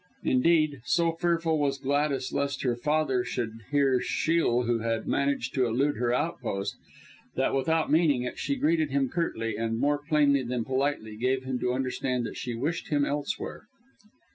Indeed, 0.23 0.81
so 0.83 1.11
fearful 1.11 1.59
was 1.59 1.77
Gladys 1.77 2.33
lest 2.33 2.63
her 2.63 2.75
father 2.75 3.23
should 3.23 3.61
hear 3.69 4.01
Shiel, 4.01 4.63
who 4.63 4.79
had 4.79 5.05
managed 5.05 5.53
to 5.53 5.67
elude 5.67 5.97
her 5.97 6.11
outpost, 6.11 6.75
that 7.35 7.53
without 7.53 7.91
meaning 7.91 8.23
it, 8.23 8.39
she 8.39 8.55
greeted 8.55 8.89
him 8.89 9.09
curtly, 9.09 9.55
and, 9.55 9.77
more 9.77 9.99
plainly 9.99 10.41
than 10.41 10.65
politely, 10.65 11.17
gave 11.17 11.43
him 11.43 11.59
to 11.59 11.71
understand 11.73 12.25
that 12.25 12.35
she 12.35 12.55
wished 12.55 12.87
him 12.87 13.05
elsewhere. 13.05 13.67